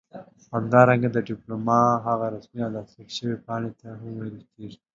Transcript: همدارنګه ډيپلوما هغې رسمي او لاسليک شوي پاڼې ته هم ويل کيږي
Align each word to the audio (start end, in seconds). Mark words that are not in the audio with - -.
همدارنګه 0.53 1.09
ډيپلوما 1.27 1.81
هغې 2.05 2.27
رسمي 2.35 2.59
او 2.65 2.71
لاسليک 2.75 3.09
شوي 3.17 3.37
پاڼې 3.45 3.71
ته 3.79 3.87
هم 3.99 4.11
ويل 4.19 4.39
کيږي 4.53 4.79